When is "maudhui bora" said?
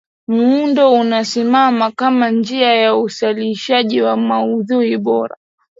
4.17-5.37